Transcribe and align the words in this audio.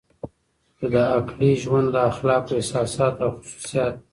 چې 0.77 0.85
د 0.93 0.95
عقلې 1.15 1.51
ژوند 1.63 1.87
د 1.91 1.95
اخلاقو 2.11 2.57
احساسات 2.59 3.15
او 3.25 3.29
خصوصیات 3.37 3.95